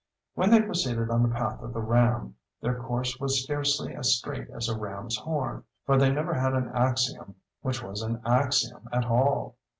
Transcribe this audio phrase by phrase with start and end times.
[0.33, 4.49] When they proceeded on the path of the Ram, their course was scarcely as straight
[4.49, 9.05] as a ram's horn, for they never had an axiom which was an axiom at
[9.05, 9.57] all.